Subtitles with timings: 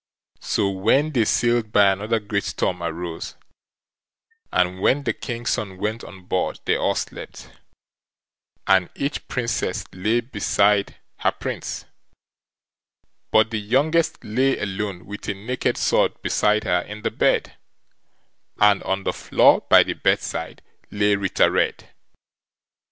[0.39, 3.35] So when they sailed by another great storm arose,
[4.51, 7.51] and when the king's son went on board they all slept,
[8.65, 11.85] and each Princess lay beside her Prince;
[13.29, 17.55] but the youngest lay alone with a naked sword beside her in the bed,
[18.59, 21.89] and on the floor by the bedside lay Ritter Red.